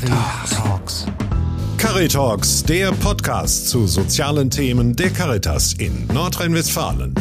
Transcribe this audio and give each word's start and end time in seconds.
Caritalks. 0.00 1.06
Caritalks, 1.76 2.62
der 2.64 2.90
Podcast 2.92 3.68
zu 3.68 3.86
sozialen 3.86 4.48
Themen 4.48 4.96
der 4.96 5.10
Caritas 5.10 5.74
in 5.74 6.06
Nordrhein-Westfalen. 6.06 7.14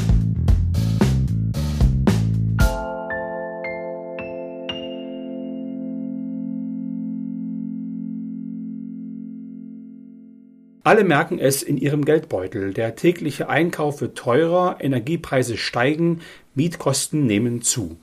Alle 10.84 11.04
merken 11.04 11.38
es 11.38 11.62
in 11.62 11.78
ihrem 11.78 12.06
Geldbeutel. 12.06 12.74
Der 12.74 12.96
tägliche 12.96 13.50
Einkauf 13.50 14.00
wird 14.00 14.18
teurer, 14.18 14.78
Energiepreise 14.80 15.58
steigen, 15.58 16.22
Mietkosten 16.56 17.26
nehmen 17.26 17.62
zu. 17.62 17.98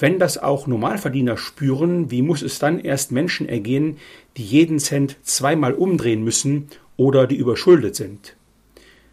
Wenn 0.00 0.18
das 0.18 0.38
auch 0.38 0.66
Normalverdiener 0.66 1.36
spüren, 1.36 2.10
wie 2.10 2.22
muss 2.22 2.40
es 2.40 2.58
dann 2.58 2.80
erst 2.80 3.12
Menschen 3.12 3.46
ergehen, 3.46 3.98
die 4.38 4.42
jeden 4.42 4.78
Cent 4.78 5.18
zweimal 5.22 5.74
umdrehen 5.74 6.24
müssen 6.24 6.68
oder 6.96 7.26
die 7.26 7.36
überschuldet 7.36 7.96
sind? 7.96 8.34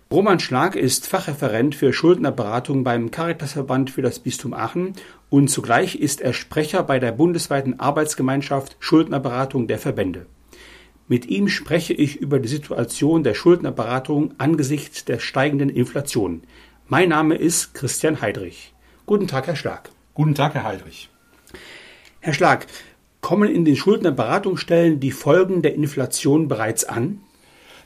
Roman 0.09 0.39
Schlag 0.39 0.77
ist 0.77 1.05
Fachreferent 1.05 1.75
für 1.75 1.91
Schuldnerberatung 1.91 2.85
beim 2.85 3.11
Caritasverband 3.11 3.89
für 3.89 4.01
das 4.01 4.19
Bistum 4.19 4.53
Aachen 4.53 4.93
und 5.29 5.49
zugleich 5.49 5.95
ist 5.95 6.21
er 6.21 6.31
Sprecher 6.31 6.83
bei 6.83 6.99
der 6.99 7.11
bundesweiten 7.11 7.81
Arbeitsgemeinschaft 7.81 8.77
Schuldnerberatung 8.79 9.67
der 9.67 9.79
Verbände. 9.79 10.25
Mit 11.09 11.25
ihm 11.25 11.49
spreche 11.49 11.93
ich 11.93 12.15
über 12.15 12.39
die 12.39 12.47
Situation 12.47 13.23
der 13.23 13.33
Schuldnerberatung 13.33 14.35
angesichts 14.37 15.03
der 15.03 15.19
steigenden 15.19 15.67
Inflation. 15.67 16.43
Mein 16.87 17.09
Name 17.09 17.35
ist 17.35 17.73
Christian 17.73 18.21
Heidrich. 18.21 18.73
Guten 19.05 19.27
Tag, 19.27 19.47
Herr 19.47 19.57
Schlag. 19.57 19.89
Guten 20.17 20.33
Tag, 20.33 20.55
Herr 20.55 20.63
Heidrich. 20.63 21.11
Herr 22.21 22.33
Schlag, 22.33 22.65
kommen 23.21 23.53
in 23.53 23.65
den 23.65 23.75
Schuldnerberatungsstellen 23.75 24.99
die 24.99 25.11
Folgen 25.11 25.61
der 25.61 25.75
Inflation 25.75 26.47
bereits 26.47 26.85
an? 26.85 27.19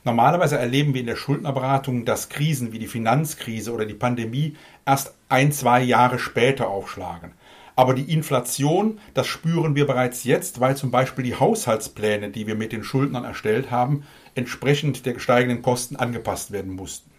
Normalerweise 0.02 0.56
erleben 0.56 0.94
wir 0.94 1.02
in 1.02 1.08
der 1.08 1.16
Schuldnerberatung, 1.16 2.06
dass 2.06 2.30
Krisen 2.30 2.72
wie 2.72 2.78
die 2.78 2.86
Finanzkrise 2.86 3.70
oder 3.70 3.84
die 3.84 3.92
Pandemie 3.92 4.56
erst 4.86 5.12
ein, 5.28 5.52
zwei 5.52 5.82
Jahre 5.82 6.18
später 6.18 6.70
aufschlagen. 6.70 7.32
Aber 7.76 7.92
die 7.92 8.10
Inflation, 8.10 8.98
das 9.12 9.26
spüren 9.26 9.74
wir 9.74 9.86
bereits 9.86 10.24
jetzt, 10.24 10.58
weil 10.58 10.74
zum 10.74 10.90
Beispiel 10.90 11.24
die 11.24 11.34
Haushaltspläne, 11.38 12.30
die 12.30 12.46
wir 12.46 12.54
mit 12.54 12.72
den 12.72 12.82
Schuldnern 12.82 13.24
erstellt 13.24 13.70
haben, 13.70 14.04
entsprechend 14.34 15.04
der 15.04 15.18
steigenden 15.18 15.60
Kosten 15.60 15.96
angepasst 15.96 16.50
werden 16.50 16.72
mussten. 16.72 17.10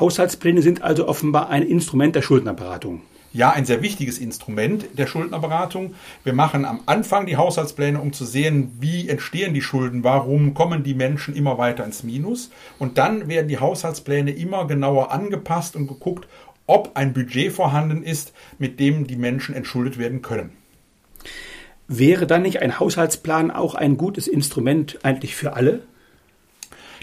Haushaltspläne 0.00 0.62
sind 0.62 0.80
also 0.80 1.06
offenbar 1.06 1.50
ein 1.50 1.62
Instrument 1.62 2.16
der 2.16 2.22
Schuldnerberatung. 2.22 3.02
Ja, 3.32 3.50
ein 3.50 3.66
sehr 3.66 3.82
wichtiges 3.82 4.18
Instrument 4.18 4.86
der 4.98 5.06
Schuldnerberatung. 5.06 5.94
Wir 6.24 6.32
machen 6.32 6.64
am 6.64 6.80
Anfang 6.86 7.26
die 7.26 7.36
Haushaltspläne, 7.36 8.00
um 8.00 8.12
zu 8.12 8.24
sehen, 8.24 8.72
wie 8.80 9.08
entstehen 9.08 9.52
die 9.52 9.60
Schulden, 9.60 10.04
warum 10.04 10.54
kommen 10.54 10.84
die 10.84 10.94
Menschen 10.94 11.36
immer 11.36 11.58
weiter 11.58 11.84
ins 11.84 12.02
Minus. 12.02 12.50
Und 12.78 12.96
dann 12.98 13.28
werden 13.28 13.48
die 13.48 13.58
Haushaltspläne 13.58 14.30
immer 14.30 14.66
genauer 14.66 15.12
angepasst 15.12 15.76
und 15.76 15.86
geguckt, 15.86 16.26
ob 16.66 16.96
ein 16.96 17.12
Budget 17.12 17.52
vorhanden 17.52 18.02
ist, 18.02 18.32
mit 18.58 18.80
dem 18.80 19.06
die 19.06 19.16
Menschen 19.16 19.54
entschuldet 19.54 19.98
werden 19.98 20.22
können. 20.22 20.50
Wäre 21.88 22.26
dann 22.26 22.42
nicht 22.42 22.62
ein 22.62 22.80
Haushaltsplan 22.80 23.50
auch 23.50 23.74
ein 23.74 23.96
gutes 23.96 24.26
Instrument 24.26 24.98
eigentlich 25.04 25.36
für 25.36 25.52
alle? 25.52 25.82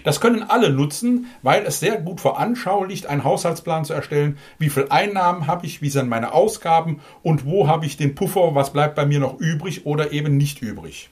Das 0.04 0.20
können 0.20 0.44
alle 0.44 0.70
nutzen, 0.70 1.26
weil 1.42 1.64
es 1.64 1.80
sehr 1.80 2.00
gut 2.00 2.20
veranschaulicht, 2.20 3.06
einen 3.06 3.24
Haushaltsplan 3.24 3.84
zu 3.84 3.94
erstellen. 3.94 4.38
Wie 4.58 4.68
viel 4.68 4.86
Einnahmen 4.90 5.48
habe 5.48 5.66
ich, 5.66 5.82
wie 5.82 5.88
sind 5.88 6.08
meine 6.08 6.32
Ausgaben 6.32 7.00
und 7.22 7.46
wo 7.46 7.66
habe 7.66 7.86
ich 7.86 7.96
den 7.96 8.14
Puffer, 8.14 8.54
was 8.54 8.72
bleibt 8.72 8.94
bei 8.94 9.06
mir 9.06 9.18
noch 9.18 9.40
übrig 9.40 9.86
oder 9.86 10.12
eben 10.12 10.36
nicht 10.36 10.62
übrig. 10.62 11.10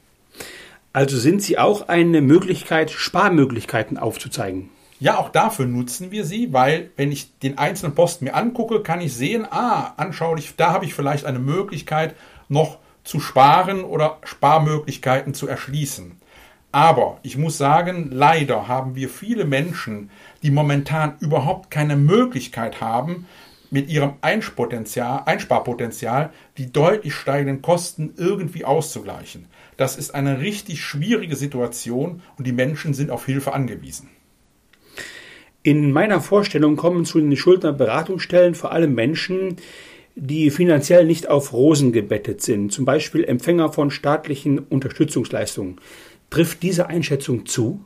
Also 0.93 1.19
sind 1.19 1.43
Sie 1.43 1.57
auch 1.57 1.89
eine 1.89 2.20
Möglichkeit, 2.20 2.91
Sparmöglichkeiten 2.91 3.97
aufzuzeigen? 3.97 4.69
Ja, 5.01 5.19
auch 5.19 5.31
dafür 5.31 5.67
nutzen 5.67 6.13
wir 6.13 6.25
sie, 6.25 6.53
weil 6.53 6.91
wenn 6.97 7.11
ich 7.11 7.37
den 7.39 7.59
einzelnen 7.59 7.95
Posten 7.95 8.27
mir 8.27 8.35
angucke, 8.35 8.83
kann 8.83 9.01
ich 9.01 9.14
sehen, 9.14 9.47
ah, 9.51 9.95
anschaulich, 9.97 10.55
da 10.57 10.73
habe 10.73 10.85
ich 10.85 10.95
vielleicht 10.95 11.24
eine 11.24 11.41
Möglichkeit, 11.41 12.14
noch 12.48 12.79
zu 13.03 13.19
sparen 13.19 13.83
oder 13.83 14.19
Sparmöglichkeiten 14.23 15.35
zu 15.35 15.48
erschließen. 15.48 16.20
Aber 16.73 17.21
ich 17.23 17.37
muss 17.37 17.59
sagen, 17.59 18.09
leider 18.11 18.67
haben 18.67 18.95
wir 18.95 19.11
viele 19.11 19.45
Menschen, 19.45 20.09
die 20.43 20.51
momentan 20.51 21.17
überhaupt 21.21 21.71
keine 21.71 21.97
Möglichkeit 21.97 22.81
haben, 22.81 23.27
mit 23.71 23.89
ihrem 23.89 24.15
Einsparpotenzial 24.21 26.31
die 26.59 26.73
deutlich 26.73 27.15
steigenden 27.15 27.63
Kosten 27.63 28.13
irgendwie 28.17 28.67
auszugleichen. 28.67 29.47
Das 29.79 29.97
ist 29.97 30.15
eine 30.15 30.41
richtig 30.41 30.83
schwierige 30.83 31.37
Situation 31.37 32.21
und 32.37 32.47
die 32.47 32.53
Menschen 32.53 32.93
sind 32.93 33.11
auf 33.11 33.25
Hilfe 33.25 33.55
angewiesen. 33.55 34.11
In 35.63 35.93
meiner 35.93 36.21
Vorstellung 36.21 36.77
kommen 36.77 37.07
zu 37.07 37.19
den 37.19 37.35
Schuldnerberatungsstellen 37.37 38.55
vor 38.55 38.73
allem 38.73 38.95
Menschen, 38.95 39.57
die 40.17 40.51
finanziell 40.51 41.07
nicht 41.07 41.31
auf 41.31 41.55
Rosen 41.55 41.93
gebettet 41.93 42.43
sind, 42.43 42.73
zum 42.73 42.85
Beispiel 42.85 43.25
Empfänger 43.25 43.73
von 43.73 43.91
staatlichen 43.91 44.59
Unterstützungsleistungen. 44.59 45.81
Trifft 46.33 46.63
diese 46.63 46.87
Einschätzung 46.87 47.45
zu? 47.45 47.85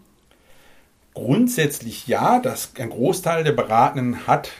Grundsätzlich 1.14 2.06
ja, 2.06 2.38
dass 2.38 2.70
ein 2.78 2.90
Großteil 2.90 3.42
der 3.42 3.50
Beratenden 3.50 4.28
hat 4.28 4.52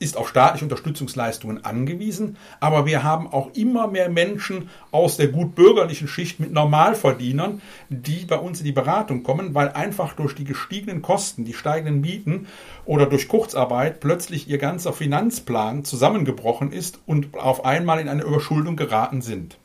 ist 0.00 0.16
auf 0.16 0.28
staatliche 0.28 0.64
Unterstützungsleistungen 0.64 1.64
angewiesen, 1.64 2.36
aber 2.58 2.84
wir 2.84 3.04
haben 3.04 3.28
auch 3.28 3.54
immer 3.54 3.86
mehr 3.86 4.08
Menschen 4.08 4.70
aus 4.90 5.16
der 5.16 5.28
gut 5.28 5.54
bürgerlichen 5.54 6.08
Schicht 6.08 6.40
mit 6.40 6.52
Normalverdienern, 6.52 7.62
die 7.90 8.24
bei 8.24 8.38
uns 8.38 8.58
in 8.58 8.64
die 8.64 8.72
Beratung 8.72 9.22
kommen, 9.22 9.54
weil 9.54 9.68
einfach 9.68 10.14
durch 10.14 10.34
die 10.34 10.44
gestiegenen 10.44 11.00
Kosten, 11.00 11.44
die 11.44 11.54
steigenden 11.54 12.00
Mieten 12.00 12.48
oder 12.86 13.06
durch 13.06 13.28
Kurzarbeit 13.28 14.00
plötzlich 14.00 14.48
ihr 14.48 14.58
ganzer 14.58 14.92
Finanzplan 14.92 15.84
zusammengebrochen 15.84 16.72
ist 16.72 16.98
und 17.06 17.36
auf 17.36 17.64
einmal 17.64 18.00
in 18.00 18.08
eine 18.08 18.24
Überschuldung 18.24 18.74
geraten 18.74 19.22
sind. 19.22 19.58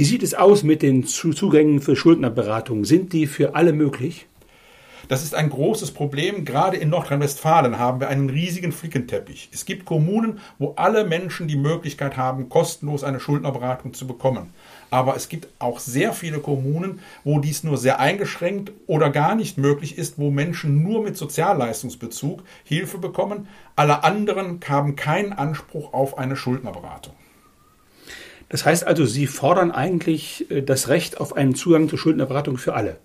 Wie 0.00 0.04
sieht 0.04 0.22
es 0.22 0.32
aus 0.32 0.62
mit 0.62 0.80
den 0.80 1.04
Zugängen 1.04 1.82
für 1.82 1.94
Schuldnerberatung? 1.94 2.86
Sind 2.86 3.12
die 3.12 3.26
für 3.26 3.54
alle 3.54 3.74
möglich? 3.74 4.28
Das 5.08 5.22
ist 5.22 5.34
ein 5.34 5.50
großes 5.50 5.90
Problem. 5.90 6.46
Gerade 6.46 6.78
in 6.78 6.88
Nordrhein-Westfalen 6.88 7.78
haben 7.78 8.00
wir 8.00 8.08
einen 8.08 8.30
riesigen 8.30 8.72
Flickenteppich. 8.72 9.50
Es 9.52 9.66
gibt 9.66 9.84
Kommunen, 9.84 10.40
wo 10.58 10.72
alle 10.76 11.04
Menschen 11.04 11.48
die 11.48 11.58
Möglichkeit 11.58 12.16
haben, 12.16 12.48
kostenlos 12.48 13.04
eine 13.04 13.20
Schuldnerberatung 13.20 13.92
zu 13.92 14.06
bekommen. 14.06 14.54
Aber 14.88 15.16
es 15.16 15.28
gibt 15.28 15.48
auch 15.58 15.80
sehr 15.80 16.14
viele 16.14 16.38
Kommunen, 16.38 17.00
wo 17.22 17.38
dies 17.38 17.62
nur 17.62 17.76
sehr 17.76 18.00
eingeschränkt 18.00 18.72
oder 18.86 19.10
gar 19.10 19.34
nicht 19.34 19.58
möglich 19.58 19.98
ist, 19.98 20.18
wo 20.18 20.30
Menschen 20.30 20.82
nur 20.82 21.02
mit 21.02 21.18
Sozialleistungsbezug 21.18 22.42
Hilfe 22.64 22.96
bekommen. 22.96 23.48
Alle 23.76 24.02
anderen 24.02 24.60
haben 24.66 24.96
keinen 24.96 25.34
Anspruch 25.34 25.92
auf 25.92 26.16
eine 26.16 26.36
Schuldnerberatung. 26.36 27.12
Das 28.50 28.66
heißt 28.66 28.86
also, 28.86 29.06
Sie 29.06 29.26
fordern 29.26 29.70
eigentlich 29.70 30.50
äh, 30.50 30.60
das 30.60 30.88
Recht 30.88 31.18
auf 31.18 31.34
einen 31.34 31.54
Zugang 31.54 31.88
zur 31.88 31.98
Schuldnerberatung 31.98 32.58
für 32.58 32.74
alle. 32.74 32.98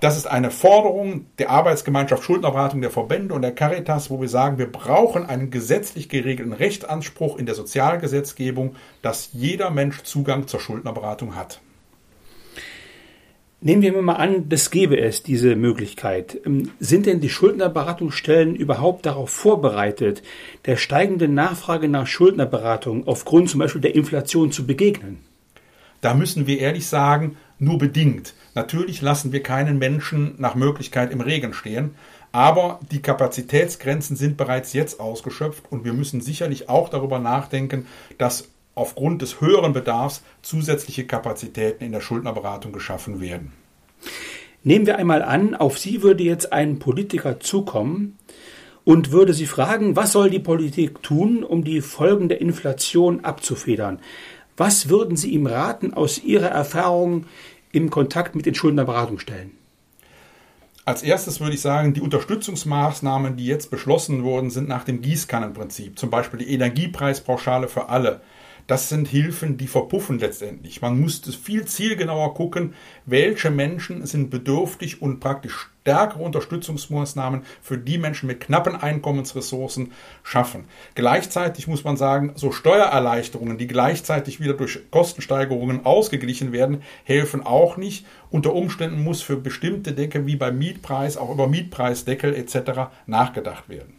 Das 0.00 0.16
ist 0.16 0.26
eine 0.26 0.50
Forderung 0.50 1.26
der 1.38 1.50
Arbeitsgemeinschaft 1.50 2.24
Schuldenerwartung 2.24 2.80
der 2.80 2.90
Verbände 2.90 3.34
und 3.34 3.42
der 3.42 3.54
Caritas, 3.54 4.08
wo 4.08 4.18
wir 4.18 4.30
sagen, 4.30 4.56
wir 4.56 4.72
brauchen 4.72 5.26
einen 5.26 5.50
gesetzlich 5.50 6.08
geregelten 6.08 6.54
Rechtsanspruch 6.54 7.36
in 7.36 7.44
der 7.44 7.54
Sozialgesetzgebung, 7.54 8.76
dass 9.02 9.28
jeder 9.34 9.68
Mensch 9.68 10.02
Zugang 10.02 10.48
zur 10.48 10.60
Schuldnerberatung 10.60 11.36
hat. 11.36 11.60
Nehmen 13.62 13.82
wir 13.82 14.00
mal 14.00 14.14
an, 14.14 14.48
das 14.48 14.70
gäbe 14.70 14.98
es, 14.98 15.22
diese 15.22 15.54
Möglichkeit. 15.54 16.40
Ähm, 16.46 16.70
sind 16.80 17.04
denn 17.04 17.20
die 17.20 17.28
Schuldnerberatungsstellen 17.28 18.54
überhaupt 18.54 19.04
darauf 19.04 19.28
vorbereitet, 19.28 20.22
der 20.64 20.76
steigenden 20.76 21.34
Nachfrage 21.34 21.86
nach 21.86 22.06
Schuldnerberatung 22.06 23.06
aufgrund 23.06 23.50
zum 23.50 23.60
Beispiel 23.60 23.82
der 23.82 23.94
Inflation 23.94 24.50
zu 24.50 24.66
begegnen? 24.66 25.18
Da 26.00 26.14
müssen 26.14 26.46
wir 26.46 26.58
ehrlich 26.58 26.86
sagen, 26.86 27.36
nur 27.58 27.76
bedingt. 27.76 28.32
Natürlich 28.54 29.02
lassen 29.02 29.30
wir 29.30 29.42
keinen 29.42 29.78
Menschen 29.78 30.34
nach 30.38 30.54
Möglichkeit 30.54 31.12
im 31.12 31.20
Regen 31.20 31.52
stehen, 31.52 31.90
aber 32.32 32.80
die 32.90 33.02
Kapazitätsgrenzen 33.02 34.16
sind 34.16 34.38
bereits 34.38 34.72
jetzt 34.72 35.00
ausgeschöpft 35.00 35.64
und 35.70 35.84
wir 35.84 35.92
müssen 35.92 36.22
sicherlich 36.22 36.70
auch 36.70 36.88
darüber 36.88 37.18
nachdenken, 37.18 37.86
dass 38.16 38.48
aufgrund 38.80 39.22
des 39.22 39.40
höheren 39.40 39.72
Bedarfs 39.72 40.22
zusätzliche 40.42 41.06
Kapazitäten 41.06 41.84
in 41.84 41.92
der 41.92 42.00
Schuldnerberatung 42.00 42.72
geschaffen 42.72 43.20
werden. 43.20 43.52
Nehmen 44.62 44.86
wir 44.86 44.98
einmal 44.98 45.22
an, 45.22 45.54
auf 45.54 45.78
Sie 45.78 46.02
würde 46.02 46.24
jetzt 46.24 46.52
ein 46.52 46.78
Politiker 46.78 47.40
zukommen 47.40 48.18
und 48.84 49.12
würde 49.12 49.34
Sie 49.34 49.46
fragen, 49.46 49.96
was 49.96 50.12
soll 50.12 50.30
die 50.30 50.38
Politik 50.38 51.02
tun, 51.02 51.44
um 51.44 51.64
die 51.64 51.80
Folgen 51.80 52.28
der 52.28 52.40
Inflation 52.40 53.24
abzufedern? 53.24 54.00
Was 54.56 54.88
würden 54.88 55.16
Sie 55.16 55.30
ihm 55.30 55.46
raten 55.46 55.94
aus 55.94 56.22
Ihrer 56.22 56.48
Erfahrung 56.48 57.26
im 57.72 57.90
Kontakt 57.90 58.34
mit 58.34 58.46
den 58.46 58.54
Schuldnerberatungsstellen? 58.54 59.52
Als 60.84 61.02
erstes 61.02 61.40
würde 61.40 61.54
ich 61.54 61.60
sagen, 61.60 61.94
die 61.94 62.00
Unterstützungsmaßnahmen, 62.00 63.36
die 63.36 63.46
jetzt 63.46 63.70
beschlossen 63.70 64.24
wurden, 64.24 64.50
sind 64.50 64.68
nach 64.68 64.84
dem 64.84 65.02
Gießkannenprinzip. 65.02 65.98
Zum 65.98 66.10
Beispiel 66.10 66.40
die 66.40 66.52
Energiepreispauschale 66.52 67.68
für 67.68 67.90
alle, 67.90 68.22
das 68.70 68.88
sind 68.88 69.08
Hilfen, 69.08 69.56
die 69.56 69.66
verpuffen 69.66 70.20
letztendlich. 70.20 70.80
Man 70.80 71.00
muss 71.00 71.22
viel 71.34 71.64
zielgenauer 71.64 72.34
gucken, 72.34 72.74
welche 73.04 73.50
Menschen 73.50 74.06
sind 74.06 74.30
bedürftig 74.30 75.02
und 75.02 75.18
praktisch 75.18 75.70
stärkere 75.80 76.22
Unterstützungsmaßnahmen 76.22 77.42
für 77.60 77.78
die 77.78 77.98
Menschen 77.98 78.28
mit 78.28 78.38
knappen 78.38 78.76
Einkommensressourcen 78.76 79.90
schaffen. 80.22 80.66
Gleichzeitig 80.94 81.66
muss 81.66 81.82
man 81.82 81.96
sagen, 81.96 82.30
so 82.36 82.52
Steuererleichterungen, 82.52 83.58
die 83.58 83.66
gleichzeitig 83.66 84.38
wieder 84.38 84.54
durch 84.54 84.78
Kostensteigerungen 84.92 85.84
ausgeglichen 85.84 86.52
werden, 86.52 86.82
helfen 87.02 87.44
auch 87.44 87.76
nicht. 87.76 88.06
Unter 88.30 88.54
Umständen 88.54 89.02
muss 89.02 89.20
für 89.20 89.36
bestimmte 89.36 89.94
Decke 89.94 90.26
wie 90.26 90.36
beim 90.36 90.56
Mietpreis 90.58 91.16
auch 91.16 91.30
über 91.30 91.48
Mietpreisdeckel 91.48 92.36
etc. 92.36 92.92
nachgedacht 93.06 93.68
werden. 93.68 93.94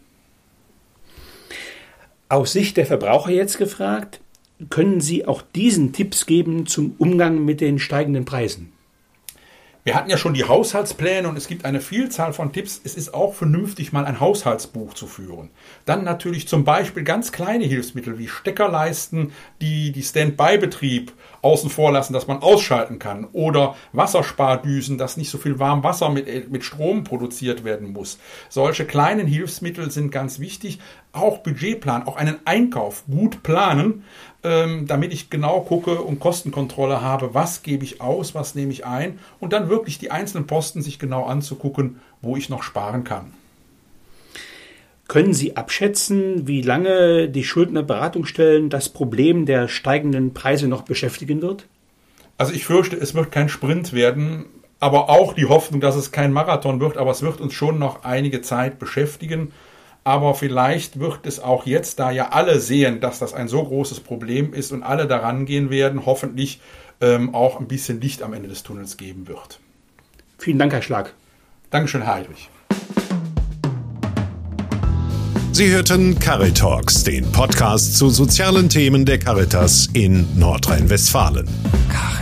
Aus 2.29 2.53
Sicht 2.53 2.77
der 2.77 2.85
Verbraucher 2.85 3.31
jetzt 3.31 3.57
gefragt, 3.57 4.20
können 4.69 5.01
Sie 5.01 5.25
auch 5.25 5.41
diesen 5.41 5.93
Tipps 5.93 6.25
geben 6.25 6.67
zum 6.67 6.93
Umgang 6.97 7.43
mit 7.43 7.61
den 7.61 7.79
steigenden 7.79 8.25
Preisen? 8.25 8.71
Wir 9.83 9.95
hatten 9.95 10.11
ja 10.11 10.17
schon 10.17 10.35
die 10.35 10.43
Haushaltspläne 10.43 11.27
und 11.27 11.35
es 11.35 11.47
gibt 11.47 11.65
eine 11.65 11.81
Vielzahl 11.81 12.33
von 12.33 12.53
Tipps. 12.53 12.79
Es 12.83 12.93
ist 12.93 13.15
auch 13.15 13.33
vernünftig, 13.33 13.91
mal 13.91 14.05
ein 14.05 14.19
Haushaltsbuch 14.19 14.93
zu 14.93 15.07
führen. 15.07 15.49
Dann 15.85 16.03
natürlich 16.03 16.47
zum 16.47 16.63
Beispiel 16.63 17.03
ganz 17.03 17.31
kleine 17.31 17.65
Hilfsmittel 17.65 18.19
wie 18.19 18.27
Steckerleisten, 18.27 19.31
die 19.59 19.91
die 19.91 20.03
Standby-Betrieb 20.03 21.13
außen 21.41 21.71
vor 21.71 21.91
lassen, 21.91 22.13
dass 22.13 22.27
man 22.27 22.43
ausschalten 22.43 22.99
kann. 22.99 23.25
Oder 23.33 23.75
Wasserspardüsen, 23.91 24.99
dass 24.99 25.17
nicht 25.17 25.31
so 25.31 25.39
viel 25.39 25.57
warm 25.57 25.83
Wasser 25.83 26.09
mit, 26.09 26.51
mit 26.51 26.63
Strom 26.63 27.03
produziert 27.03 27.63
werden 27.63 27.91
muss. 27.91 28.19
Solche 28.49 28.85
kleinen 28.85 29.25
Hilfsmittel 29.25 29.89
sind 29.89 30.11
ganz 30.11 30.39
wichtig. 30.39 30.79
Auch 31.11 31.39
Budgetplan, 31.39 32.03
auch 32.03 32.15
einen 32.15 32.37
Einkauf 32.45 33.03
gut 33.07 33.41
planen, 33.43 34.03
ähm, 34.43 34.87
damit 34.87 35.11
ich 35.11 35.29
genau 35.29 35.61
gucke 35.61 36.01
und 36.01 36.19
Kostenkontrolle 36.19 37.01
habe, 37.01 37.33
was 37.33 37.63
gebe 37.63 37.83
ich 37.83 37.99
aus, 38.01 38.33
was 38.33 38.55
nehme 38.55 38.71
ich 38.71 38.85
ein 38.85 39.19
und 39.39 39.53
dann 39.53 39.69
wirklich 39.71 39.97
die 39.97 40.11
einzelnen 40.11 40.45
Posten 40.45 40.83
sich 40.83 40.99
genau 40.99 41.25
anzugucken, 41.25 41.99
wo 42.21 42.37
ich 42.37 42.49
noch 42.49 42.61
sparen 42.61 43.03
kann. 43.03 43.33
Können 45.07 45.33
Sie 45.33 45.57
abschätzen, 45.57 46.47
wie 46.47 46.61
lange 46.61 47.27
die 47.27 47.43
Schuldnerberatungsstellen 47.43 48.69
das 48.69 48.87
Problem 48.87 49.45
der 49.45 49.67
steigenden 49.67 50.33
Preise 50.33 50.67
noch 50.67 50.83
beschäftigen 50.83 51.41
wird? 51.41 51.65
Also 52.37 52.53
ich 52.53 52.65
fürchte, 52.65 52.95
es 52.95 53.13
wird 53.13 53.31
kein 53.31 53.49
Sprint 53.49 53.91
werden, 53.91 54.45
aber 54.79 55.09
auch 55.09 55.33
die 55.33 55.47
Hoffnung, 55.47 55.81
dass 55.81 55.95
es 55.95 56.11
kein 56.11 56.31
Marathon 56.31 56.79
wird, 56.79 56.97
aber 56.97 57.11
es 57.11 57.21
wird 57.21 57.41
uns 57.41 57.53
schon 57.53 57.77
noch 57.77 58.03
einige 58.03 58.41
Zeit 58.41 58.79
beschäftigen. 58.79 59.51
Aber 60.03 60.33
vielleicht 60.33 60.99
wird 60.99 61.25
es 61.25 61.39
auch 61.39 61.65
jetzt, 61.65 61.99
da 61.99 62.09
ja 62.11 62.29
alle 62.29 62.59
sehen, 62.59 63.01
dass 63.01 63.19
das 63.19 63.33
ein 63.33 63.47
so 63.47 63.63
großes 63.63 63.99
Problem 63.99 64.53
ist 64.53 64.71
und 64.71 64.81
alle 64.81 65.07
daran 65.07 65.45
gehen 65.45 65.69
werden, 65.69 66.05
hoffentlich 66.05 66.59
ähm, 67.01 67.35
auch 67.35 67.59
ein 67.59 67.67
bisschen 67.67 68.01
Licht 68.01 68.23
am 68.23 68.33
Ende 68.33 68.49
des 68.49 68.63
Tunnels 68.63 68.97
geben 68.97 69.27
wird. 69.27 69.59
Vielen 70.39 70.57
Dank, 70.57 70.73
Herr 70.73 70.81
Schlag. 70.81 71.13
Dankeschön, 71.69 72.01
Herr 72.01 72.15
Heidrich. 72.15 72.49
Sie 75.51 75.69
hörten 75.69 76.17
Caritalks, 76.17 77.03
den 77.03 77.31
Podcast 77.31 77.97
zu 77.97 78.09
sozialen 78.09 78.69
Themen 78.69 79.05
der 79.05 79.19
Caritas 79.19 79.87
in 79.93 80.25
Nordrhein-Westfalen. 80.39 81.47
Caritas. 81.89 82.20